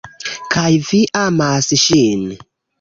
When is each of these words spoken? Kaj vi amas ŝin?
Kaj 0.55 0.63
vi 0.87 1.03
amas 1.21 1.71
ŝin? 1.85 2.29